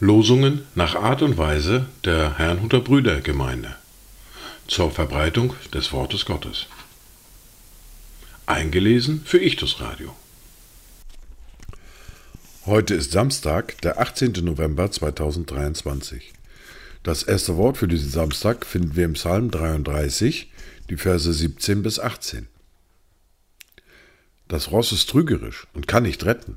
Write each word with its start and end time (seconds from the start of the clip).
Losungen 0.00 0.62
nach 0.74 0.94
Art 0.94 1.22
und 1.22 1.38
Weise 1.38 1.86
der 2.04 2.38
Herrnhuter 2.38 2.80
Brüdergemeinde 2.80 3.76
zur 4.66 4.90
Verbreitung 4.90 5.54
des 5.72 5.92
Wortes 5.92 6.24
Gottes. 6.24 6.66
Eingelesen 8.46 9.22
für 9.24 9.38
Ichtus 9.38 9.80
Radio. 9.80 10.16
Heute 12.66 12.94
ist 12.94 13.12
Samstag, 13.12 13.80
der 13.82 14.00
18. 14.00 14.32
November 14.42 14.90
2023. 14.90 16.32
Das 17.02 17.22
erste 17.22 17.56
Wort 17.56 17.76
für 17.76 17.88
diesen 17.88 18.10
Samstag 18.10 18.66
finden 18.66 18.96
wir 18.96 19.04
im 19.04 19.12
Psalm 19.12 19.50
33, 19.50 20.50
die 20.90 20.96
Verse 20.96 21.32
17 21.32 21.82
bis 21.82 22.00
18. 22.00 22.48
Das 24.48 24.70
Ross 24.72 24.92
ist 24.92 25.10
trügerisch 25.10 25.66
und 25.74 25.86
kann 25.86 26.04
nicht 26.04 26.24
retten 26.24 26.56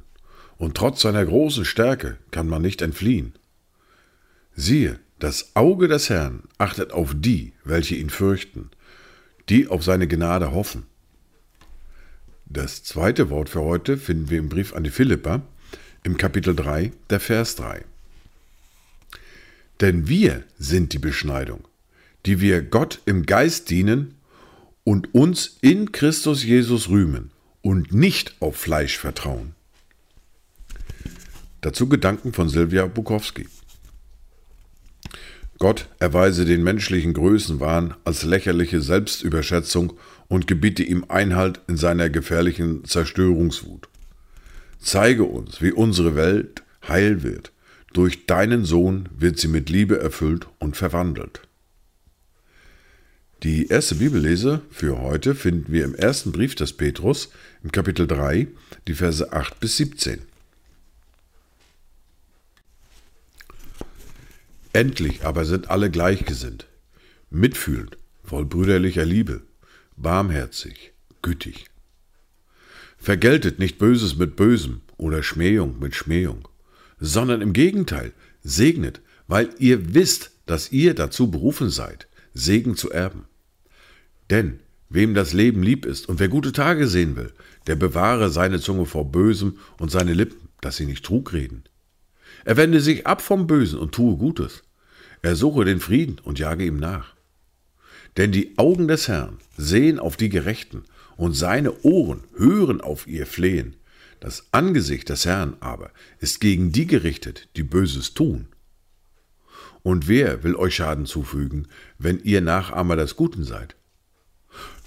und 0.57 0.77
trotz 0.77 1.01
seiner 1.01 1.25
großen 1.25 1.65
Stärke 1.65 2.17
kann 2.31 2.47
man 2.47 2.61
nicht 2.61 2.81
entfliehen. 2.81 3.33
Siehe, 4.55 4.99
das 5.19 5.55
Auge 5.55 5.87
des 5.87 6.09
Herrn 6.09 6.43
achtet 6.57 6.93
auf 6.93 7.13
die, 7.15 7.53
welche 7.65 7.95
ihn 7.95 8.09
fürchten, 8.09 8.69
die 9.49 9.67
auf 9.67 9.83
seine 9.83 10.07
Gnade 10.07 10.51
hoffen. 10.51 10.83
Das 12.45 12.83
zweite 12.83 13.29
Wort 13.29 13.49
für 13.49 13.61
heute 13.61 13.97
finden 13.97 14.29
wir 14.29 14.39
im 14.39 14.49
Brief 14.49 14.73
an 14.73 14.83
die 14.83 14.89
Philipper 14.89 15.41
im 16.03 16.15
Kapitel 16.15 16.55
3, 16.55 16.91
der 17.09 17.19
Vers 17.19 17.55
3. 17.57 17.83
Denn 19.81 20.07
wir 20.07 20.43
sind 20.57 20.93
die 20.93 20.99
Beschneidung, 20.99 21.67
die 22.25 22.39
wir 22.39 22.61
Gott 22.61 23.01
im 23.05 23.25
Geist 23.25 23.69
dienen 23.69 24.13
und 24.83 25.13
uns 25.13 25.57
in 25.61 25.91
Christus 25.91 26.43
Jesus 26.43 26.87
rühmen 26.89 27.31
und 27.61 27.93
nicht 27.93 28.35
auf 28.39 28.55
Fleisch 28.55 28.97
vertrauen. 28.97 29.55
Dazu 31.61 31.87
Gedanken 31.87 32.33
von 32.33 32.49
Silvia 32.49 32.87
Bukowski. 32.87 33.47
Gott 35.59 35.87
erweise 35.99 36.45
den 36.45 36.63
menschlichen 36.63 37.13
Größenwahn 37.13 37.93
als 38.03 38.23
lächerliche 38.23 38.81
Selbstüberschätzung 38.81 39.93
und 40.27 40.47
gebiete 40.47 40.81
ihm 40.81 41.05
Einhalt 41.07 41.61
in 41.67 41.77
seiner 41.77 42.09
gefährlichen 42.09 42.83
Zerstörungswut. 42.83 43.87
Zeige 44.79 45.23
uns, 45.23 45.61
wie 45.61 45.71
unsere 45.71 46.15
Welt 46.15 46.63
heil 46.87 47.21
wird. 47.21 47.51
Durch 47.93 48.25
deinen 48.25 48.65
Sohn 48.65 49.07
wird 49.15 49.37
sie 49.37 49.49
mit 49.49 49.69
Liebe 49.69 49.99
erfüllt 49.99 50.47
und 50.57 50.77
verwandelt. 50.77 51.41
Die 53.43 53.69
erste 53.69 53.95
Bibellese 53.95 54.61
für 54.69 54.99
heute 54.99 55.33
finden 55.33 55.73
wir 55.73 55.83
im 55.83 55.95
ersten 55.95 56.31
Brief 56.31 56.53
des 56.53 56.73
Petrus 56.73 57.29
im 57.63 57.71
Kapitel 57.71 58.05
3, 58.05 58.47
die 58.87 58.93
Verse 58.93 59.33
8 59.33 59.59
bis 59.59 59.77
17. 59.77 60.21
Endlich 64.73 65.25
aber 65.25 65.45
sind 65.45 65.71
alle 65.71 65.89
gleichgesinnt, 65.89 66.67
mitfühlend, 67.31 67.97
voll 68.23 68.45
brüderlicher 68.45 69.05
Liebe, 69.05 69.41
barmherzig, 69.97 70.93
gütig. 71.23 71.65
Vergeltet 72.99 73.57
nicht 73.57 73.79
Böses 73.79 74.17
mit 74.17 74.35
Bösem 74.35 74.81
oder 74.97 75.23
Schmähung 75.23 75.79
mit 75.79 75.95
Schmähung, 75.95 76.47
sondern 76.99 77.41
im 77.41 77.53
Gegenteil, 77.53 78.13
segnet, 78.43 79.01
weil 79.27 79.49
ihr 79.57 79.95
wisst, 79.95 80.29
dass 80.45 80.71
ihr 80.71 80.93
dazu 80.93 81.31
berufen 81.31 81.71
seid, 81.71 82.07
Segen 82.35 82.75
zu 82.75 82.91
erben. 82.91 83.25
Denn 84.31 84.61
wem 84.89 85.13
das 85.13 85.33
Leben 85.33 85.61
lieb 85.61 85.85
ist 85.85 86.07
und 86.07 86.19
wer 86.19 86.29
gute 86.29 86.53
Tage 86.53 86.87
sehen 86.87 87.17
will, 87.17 87.33
der 87.67 87.75
bewahre 87.75 88.29
seine 88.29 88.61
Zunge 88.61 88.85
vor 88.85 89.11
Bösem 89.11 89.57
und 89.77 89.91
seine 89.91 90.13
Lippen, 90.13 90.47
dass 90.61 90.77
sie 90.77 90.85
nicht 90.85 91.05
Trug 91.05 91.33
reden. 91.33 91.65
Er 92.45 92.55
wende 92.57 92.79
sich 92.79 93.05
ab 93.05 93.21
vom 93.21 93.45
Bösen 93.45 93.77
und 93.77 93.93
tue 93.93 94.17
Gutes. 94.17 94.63
Er 95.21 95.35
suche 95.35 95.65
den 95.65 95.81
Frieden 95.81 96.17
und 96.23 96.39
jage 96.39 96.65
ihm 96.65 96.77
nach. 96.77 97.13
Denn 98.17 98.31
die 98.31 98.57
Augen 98.57 98.87
des 98.87 99.07
Herrn 99.09 99.37
sehen 99.57 99.99
auf 99.99 100.15
die 100.15 100.29
Gerechten 100.29 100.85
und 101.17 101.33
seine 101.33 101.81
Ohren 101.83 102.23
hören 102.35 102.81
auf 102.81 103.07
ihr 103.07 103.27
Flehen. 103.27 103.75
Das 104.21 104.47
Angesicht 104.51 105.09
des 105.09 105.25
Herrn 105.25 105.57
aber 105.59 105.91
ist 106.19 106.39
gegen 106.39 106.71
die 106.71 106.87
gerichtet, 106.87 107.49
die 107.57 107.63
Böses 107.63 108.13
tun. 108.13 108.47
Und 109.83 110.07
wer 110.07 110.43
will 110.43 110.55
euch 110.55 110.75
Schaden 110.75 111.05
zufügen, 111.05 111.67
wenn 111.97 112.19
ihr 112.19 112.39
Nachahmer 112.39 112.95
des 112.95 113.15
Guten 113.15 113.43
seid? 113.43 113.75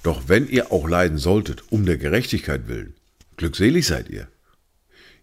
Doch 0.04 0.28
wenn 0.28 0.47
ihr 0.47 0.70
auch 0.70 0.87
leiden 0.87 1.16
solltet, 1.16 1.65
um 1.70 1.87
der 1.87 1.97
Gerechtigkeit 1.97 2.69
willen, 2.69 2.94
glückselig 3.38 3.87
seid 3.87 4.10
ihr. 4.10 4.28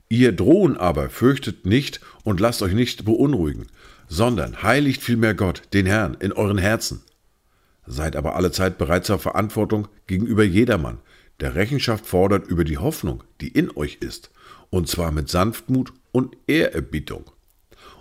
Ihr 0.09 0.31
drohen 0.31 0.75
aber 0.75 1.12
fürchtet 1.12 1.68
nicht 1.68 2.02
und 2.24 2.40
lasst 2.40 2.64
euch 2.64 2.74
nicht 2.74 3.06
beunruhigen, 3.06 3.68
sondern 4.09 4.64
heiligt 4.64 5.03
vielmehr 5.03 5.36
Gott, 5.36 5.62
den 5.74 5.86
Herrn, 5.86 6.18
in 6.19 6.34
euren 6.34 6.58
Herzen. 6.58 7.03
Seid 7.86 8.16
aber 8.16 8.36
allezeit 8.36 8.80
bereit 8.80 9.06
zur 9.06 9.19
Verantwortung 9.19 9.88
gegenüber 10.08 10.44
jedermann, 10.44 10.98
der 11.42 11.53
Rechenschaft 11.53 12.08
fordert 12.08 12.48
über 12.48 12.63
die 12.63 12.80
Hoffnung, 12.80 13.24
die 13.40 13.50
in 13.50 13.69
euch 13.78 14.00
ist, 14.02 14.31
und 14.72 14.90
zwar 14.90 15.12
mit 15.12 15.30
Sanftmut 15.30 15.94
und 16.12 16.36
Ehrerbietung. 16.48 17.30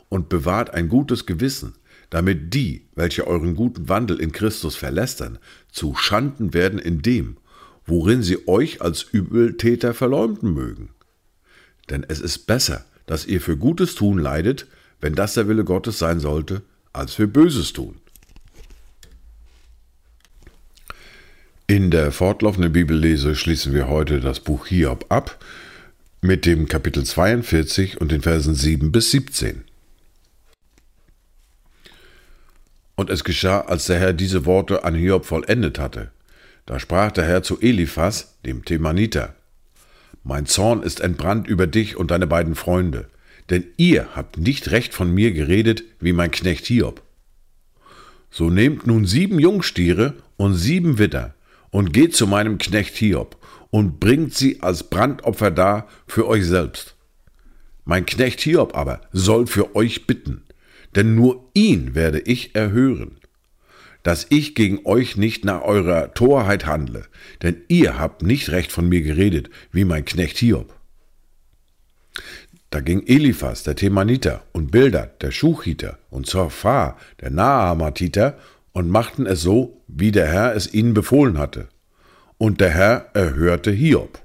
Und 0.09 0.31
bewahrt 0.31 0.73
ein 0.73 0.89
gutes 0.89 1.27
Gewissen, 1.27 1.75
damit 2.11 2.53
die, 2.53 2.87
welche 2.95 3.27
euren 3.27 3.55
guten 3.55 3.89
Wandel 3.89 4.21
in 4.21 4.33
Christus 4.33 4.77
verlästern, 4.77 5.39
zu 5.71 5.95
Schanden 5.95 6.53
werden 6.53 6.79
in 6.79 7.03
dem, 7.03 7.37
worin 7.87 8.23
sie 8.23 8.47
euch 8.49 8.83
als 8.83 9.03
Übeltäter 9.03 9.95
verleumden 9.95 10.53
mögen. 10.53 10.91
Denn 11.89 12.05
es 12.07 12.21
ist 12.21 12.47
besser, 12.47 12.85
dass 13.07 13.27
ihr 13.27 13.41
für 13.41 13.57
Gutes 13.57 13.95
tun 13.95 14.19
leidet, 14.19 14.67
wenn 15.01 15.15
das 15.15 15.35
der 15.35 15.49
Wille 15.49 15.65
Gottes 15.65 15.99
sein 15.99 16.21
sollte, 16.21 16.63
als 16.93 17.15
für 17.15 17.27
Böses 17.27 17.73
tun. 17.73 17.97
In 21.67 21.93
der 21.93 22.11
fortlaufenden 22.11 22.73
Bibellese 22.73 23.37
schließen 23.37 23.73
wir 23.73 23.89
heute 23.89 24.19
das 24.19 24.41
Buch 24.41 24.67
Hiob 24.67 25.07
ab 25.09 25.39
mit 26.21 26.45
dem 26.45 26.67
Kapitel 26.67 27.05
42 27.05 28.01
und 28.01 28.11
den 28.11 28.23
Versen 28.23 28.57
7 28.57 28.91
bis 28.91 29.13
17. 29.13 29.63
Und 33.01 33.09
es 33.09 33.25
geschah, 33.25 33.63
als 33.63 33.87
der 33.87 33.99
Herr 33.99 34.13
diese 34.13 34.45
Worte 34.45 34.85
an 34.85 34.95
Hiob 34.95 35.25
vollendet 35.25 35.79
hatte. 35.79 36.11
Da 36.67 36.79
sprach 36.79 37.11
der 37.11 37.25
Herr 37.25 37.43
zu 37.43 37.59
Eliphas, 37.59 38.35
dem 38.45 38.63
Themaniter, 38.63 39.35
Mein 40.23 40.45
Zorn 40.45 40.83
ist 40.83 41.01
entbrannt 41.01 41.49
über 41.49 41.67
dich 41.67 41.97
und 41.97 42.11
deine 42.11 42.27
beiden 42.27 42.55
Freunde, 42.55 43.09
denn 43.49 43.65
ihr 43.79 44.15
habt 44.15 44.37
nicht 44.37 44.71
recht 44.71 44.93
von 44.93 45.15
mir 45.15 45.33
geredet 45.33 45.83
wie 45.99 46.13
mein 46.13 46.31
Knecht 46.31 46.67
Hiob. 46.67 47.01
So 48.31 48.51
nehmt 48.51 48.87
nun 48.87 49.07
sieben 49.07 49.41
Jungstiere 49.41 50.13
und 50.37 50.53
sieben 50.53 50.99
Widder 50.99 51.33
und 51.71 51.95
geht 51.95 52.15
zu 52.15 52.27
meinem 52.27 52.59
Knecht 52.59 52.97
Hiob 52.97 53.39
und 53.71 53.99
bringt 53.99 54.35
sie 54.35 54.61
als 54.61 54.83
Brandopfer 54.83 55.51
dar 55.51 55.89
für 56.07 56.29
euch 56.29 56.45
selbst. 56.45 56.97
Mein 57.87 58.05
Knecht 58.05 58.43
Hiob 58.43 58.77
aber 58.77 59.01
soll 59.11 59.47
für 59.47 59.75
euch 59.75 60.07
bitten, 60.07 60.43
denn 60.95 61.15
nur 61.15 61.51
ihn 61.55 61.95
werde 61.95 62.21
ich 62.21 62.55
erhören, 62.55 63.17
dass 64.03 64.27
ich 64.31 64.55
gegen 64.55 64.85
euch 64.85 65.17
nicht 65.17 65.45
nach 65.45 65.63
eurer 65.63 66.15
Torheit 66.15 66.67
handle, 66.67 67.05
denn 67.43 67.63
ihr 67.69 67.99
habt 67.99 68.23
nicht 68.23 68.51
recht 68.51 68.73
von 68.73 68.89
mir 68.89 69.03
geredet, 69.03 69.51
wie 69.73 69.85
mein 69.85 70.05
Knecht 70.05 70.39
Hiob. 70.39 70.75
Da 72.71 72.81
ging 72.81 73.05
Eliphas, 73.07 73.65
der 73.65 73.75
Themaniter, 73.75 74.45
und 74.53 74.71
Bildad, 74.71 75.23
der 75.23 75.33
Schuchiter, 75.33 75.99
und 76.09 76.27
Zophar, 76.27 76.97
der 77.21 77.31
Naamatiter, 77.31 78.39
und 78.73 78.89
machten 78.89 79.27
es 79.27 79.43
so, 79.43 79.83
wie 79.89 80.13
der 80.13 80.29
Herr 80.29 80.55
es 80.55 80.73
ihnen 80.73 80.95
befohlen 80.95 81.37
hatte. 81.37 81.69
Und 82.39 82.61
der 82.61 82.71
Herr 82.71 83.11
erhörte 83.13 83.73
Hiob. 83.73 84.21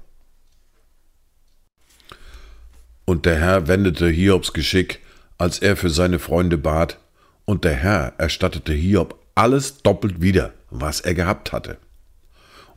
Und 3.04 3.26
der 3.26 3.36
Herr 3.36 3.68
wendete 3.68 4.08
Hiobs 4.08 4.52
Geschick, 4.52 5.00
als 5.38 5.58
er 5.58 5.76
für 5.76 5.90
seine 5.90 6.18
Freunde 6.18 6.58
bat, 6.58 6.98
und 7.44 7.64
der 7.64 7.74
Herr 7.74 8.14
erstattete 8.18 8.72
Hiob 8.72 9.18
alles 9.36 9.82
doppelt 9.82 10.20
wieder, 10.20 10.52
was 10.70 11.00
er 11.00 11.14
gehabt 11.14 11.52
hatte 11.52 11.78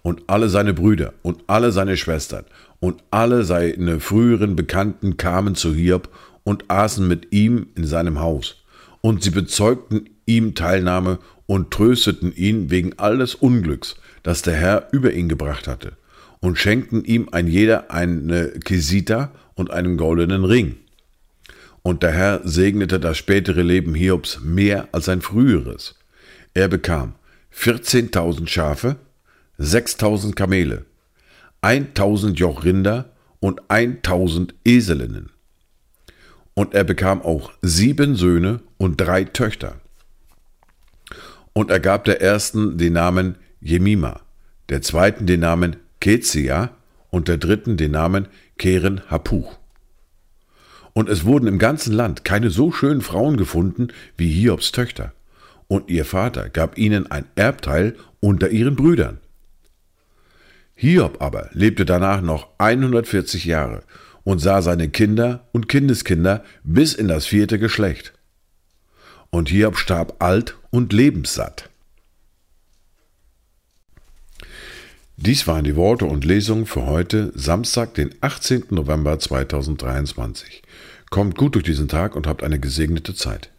und 0.04 0.24
alle 0.28 0.50
seine 0.50 0.74
Brüder 0.74 1.14
und 1.22 1.44
alle 1.48 1.72
seine 1.72 1.98
Schwestern 1.98 2.46
und 2.80 3.04
alle 3.12 3.44
seine 3.44 4.00
früheren 4.00 4.56
Bekannten 4.56 5.18
kamen 5.18 5.56
zu 5.56 5.74
Hiob 5.74 6.10
und 6.44 6.66
aßen 6.70 7.08
mit 7.08 7.32
ihm 7.32 7.68
in 7.76 7.86
seinem 7.86 8.20
Haus. 8.20 8.64
Und 9.02 9.24
sie 9.24 9.30
bezeugten 9.32 10.10
ihm 10.26 10.56
Teilnahme 10.56 11.20
und 11.46 11.72
trösteten 11.72 12.36
ihn 12.36 12.70
wegen 12.70 12.98
alles 12.98 13.36
Unglücks, 13.36 13.96
das 14.24 14.42
der 14.42 14.56
Herr 14.56 14.88
über 14.92 15.14
ihn 15.14 15.30
gebracht 15.30 15.68
hatte, 15.68 15.94
und 16.42 16.58
schenkten 16.58 17.04
ihm 17.04 17.30
ein 17.32 17.48
jeder 17.48 17.92
eine 17.92 18.50
Kesita 18.64 19.32
und 19.56 19.72
einen 19.72 19.98
goldenen 19.98 20.46
Ring. 20.46 20.78
Und 21.82 22.04
der 22.04 22.12
Herr 22.12 22.42
segnete 22.44 23.00
das 23.00 23.18
spätere 23.18 23.62
Leben 23.62 23.94
Hiobs 23.94 24.42
mehr 24.42 24.90
als 24.92 25.06
sein 25.06 25.22
früheres. 25.22 25.96
Er 26.54 26.68
bekam 26.68 27.16
14.000 27.56 28.48
Schafe, 28.48 28.98
6000 29.58 30.36
Kamele, 30.36 30.86
1000 31.62 32.40
Joch 32.40 32.64
Rinder 32.64 33.12
und 33.40 33.62
1000 33.70 34.56
Eselinnen. 34.66 35.32
Und 36.54 36.74
er 36.74 36.84
bekam 36.84 37.22
auch 37.22 37.52
sieben 37.62 38.16
Söhne 38.16 38.62
und 38.78 39.00
drei 39.00 39.24
Töchter. 39.24 39.80
Und 41.54 41.72
er 41.72 41.80
gab 41.80 42.06
der 42.06 42.22
ersten 42.22 42.78
den 42.78 42.94
Namen 42.94 43.36
Jemima, 43.62 44.22
der 44.70 44.82
zweiten 44.82 45.26
den 45.26 45.42
Namen 45.42 45.78
Kezia 46.00 46.72
und 47.10 47.28
der 47.28 47.38
dritten 47.38 47.78
den 47.78 47.92
Namen 47.92 48.28
Keren 48.58 49.02
Hapuch. 49.10 49.59
Und 51.00 51.08
es 51.08 51.24
wurden 51.24 51.48
im 51.48 51.60
ganzen 51.60 51.94
Land 51.94 52.26
keine 52.26 52.50
so 52.50 52.74
schönen 52.74 53.00
Frauen 53.00 53.38
gefunden 53.38 53.88
wie 54.18 54.30
Hiobs 54.30 54.74
Töchter. 54.74 55.14
Und 55.70 55.90
ihr 55.90 56.04
Vater 56.04 56.50
gab 56.50 56.78
ihnen 56.78 57.10
ein 57.10 57.24
Erbteil 57.36 57.96
unter 58.20 58.50
ihren 58.50 58.76
Brüdern. 58.76 59.20
Hiob 60.76 61.22
aber 61.22 61.52
lebte 61.54 61.86
danach 61.86 62.20
noch 62.20 62.50
140 62.58 63.46
Jahre 63.46 63.84
und 64.26 64.40
sah 64.40 64.62
seine 64.62 64.90
Kinder 64.90 65.48
und 65.54 65.70
Kindeskinder 65.70 66.44
bis 66.66 66.96
in 66.96 67.08
das 67.08 67.26
vierte 67.26 67.60
Geschlecht. 67.60 68.12
Und 69.30 69.48
Hiob 69.48 69.78
starb 69.78 70.22
alt 70.22 70.58
und 70.70 70.92
lebenssatt. 70.92 71.69
Dies 75.22 75.48
waren 75.48 75.66
die 75.66 75.76
Worte 75.76 76.06
und 76.06 76.24
Lesungen 76.24 76.66
für 76.66 76.86
heute, 76.86 77.34
Samstag, 77.36 77.94
den 77.94 78.16
18. 78.22 78.68
November 78.70 79.20
2023. 79.20 80.62
Kommt 81.10 81.36
gut 81.36 81.56
durch 81.56 81.66
diesen 81.66 81.90
Tag 81.90 82.16
und 82.16 82.26
habt 82.26 82.42
eine 82.42 82.58
gesegnete 82.58 83.14
Zeit. 83.14 83.50